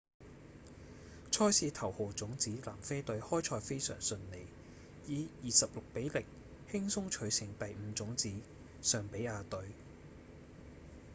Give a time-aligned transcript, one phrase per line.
[1.29, 4.47] 賽事頭號種子南非隊開賽非常順利
[5.05, 6.23] 以26比0
[6.71, 8.31] 輕鬆取勝第五種子
[8.81, 9.59] 尚比亞隊